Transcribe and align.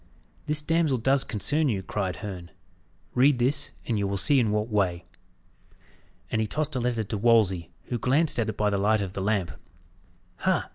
"This 0.47 0.63
damsel 0.63 0.97
does 0.97 1.23
concern 1.23 1.69
you," 1.69 1.83
cried 1.83 2.15
Herne. 2.25 2.49
"Read 3.13 3.37
this, 3.37 3.69
and 3.85 3.99
you 3.99 4.07
will 4.07 4.17
see 4.17 4.39
in 4.39 4.49
what 4.49 4.67
way." 4.67 5.05
And 6.31 6.41
he 6.41 6.47
tossed 6.47 6.75
a 6.75 6.79
letter 6.79 7.03
to 7.03 7.17
Wolsey, 7.19 7.69
who 7.83 7.99
glanced 7.99 8.39
at 8.39 8.49
it 8.49 8.57
by 8.57 8.71
the 8.71 8.79
light 8.79 9.01
of 9.01 9.13
the 9.13 9.21
lamp. 9.21 9.51
"Ha! 10.37 10.69